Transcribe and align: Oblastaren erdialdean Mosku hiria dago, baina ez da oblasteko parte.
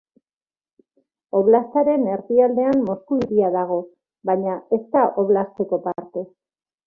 Oblastaren 1.39 2.07
erdialdean 2.13 2.81
Mosku 2.87 3.19
hiria 3.23 3.51
dago, 3.57 3.77
baina 4.31 4.57
ez 4.79 4.83
da 4.97 5.07
oblasteko 5.25 5.83
parte. 5.87 6.25